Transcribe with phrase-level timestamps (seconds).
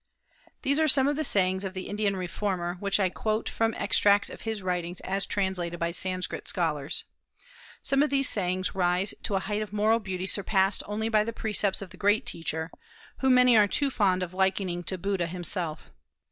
[0.63, 4.31] These are some of the sayings of the Indian reformer, which I quote from extracts
[4.31, 7.05] of his writings as translated by Sanskrit scholars.
[7.83, 11.33] Some of these sayings rise to a height of moral beauty surpassed only by the
[11.33, 12.71] precepts of the great Teacher,
[13.19, 15.91] whom many are too fond of likening to Buddha himself.